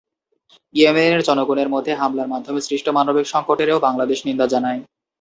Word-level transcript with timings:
ইয়েমেনের 0.75 1.21
জনগণের 1.23 1.69
ওপর 1.69 1.99
হামলার 2.01 2.31
মাধ্যমে 2.33 2.59
সৃষ্ট 2.61 2.87
মানবিক 2.89 3.25
সংকটেরও 3.27 3.83
বাংলাদেশ 3.87 4.19
নিন্দা 4.27 4.45
জানায়। 4.47 4.79